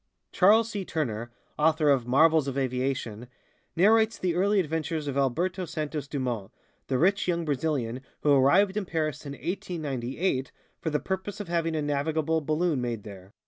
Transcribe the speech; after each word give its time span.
Charles 0.31 0.67
C. 0.71 0.83
Turner, 0.83 1.29
author 1.59 1.91
of 1.91 2.07
"Marvels 2.07 2.47
of 2.47 2.57
Aviation," 2.57 3.27
narrates 3.75 4.17
the 4.17 4.33
early 4.33 4.59
adventures 4.59 5.07
of 5.07 5.15
Alberto 5.15 5.65
Santos 5.65 6.07
Dumont, 6.07 6.49
the 6.87 6.97
rich 6.97 7.27
young 7.27 7.45
Brazilian 7.45 8.01
who 8.21 8.33
arrived 8.33 8.75
in 8.75 8.85
Paris 8.85 9.27
in 9.27 9.33
1898 9.33 10.51
for 10.79 10.89
the 10.89 10.99
purpose 10.99 11.39
of 11.39 11.49
having 11.49 11.75
a 11.75 11.83
navigable 11.83 12.41
balloon 12.41 12.81
made 12.81 13.03
there. 13.03 13.31